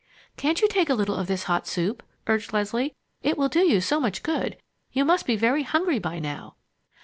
[0.35, 2.95] "Can't you take a little of this hot soup?" urged Leslie.
[3.21, 4.57] "It will do you so much good.
[4.91, 6.55] You must be very hungry by now."